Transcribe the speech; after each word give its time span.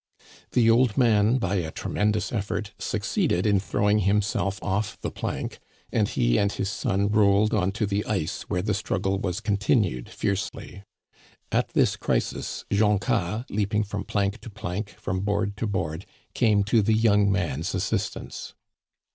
The 0.53 0.67
old 0.67 0.97
man, 0.97 1.37
by 1.37 1.57
a 1.57 1.69
tremendous 1.69 2.31
effort, 2.33 2.73
succeeded 2.79 3.45
in 3.45 3.59
throwing 3.59 3.99
himself 3.99 4.57
off 4.63 4.99
the 5.01 5.11
plank, 5.11 5.59
and 5.91 6.07
he 6.07 6.39
and 6.39 6.51
his 6.51 6.71
son 6.71 7.07
rolled 7.09 7.53
on 7.53 7.71
to 7.73 7.85
the 7.85 8.03
ice, 8.05 8.41
where 8.49 8.63
the 8.63 8.73
struggle 8.73 9.19
was 9.19 9.39
continued 9.39 10.09
fiercely. 10.09 10.81
At 11.51 11.73
this 11.73 11.95
crisis, 11.97 12.65
Joncas, 12.71 13.45
leaping 13.51 13.83
from 13.83 14.03
plank 14.03 14.41
to 14.41 14.49
plank, 14.49 14.95
from 14.99 15.19
board 15.19 15.55
to 15.57 15.67
board, 15.67 16.07
came 16.33 16.63
to 16.63 16.81
the 16.81 16.93
young 16.95 17.31
man's 17.31 17.75
assistance. 17.75 18.55